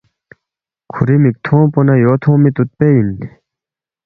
[0.91, 3.09] کھوری مک تھونگ پو نایو تھونگمی توت پے ان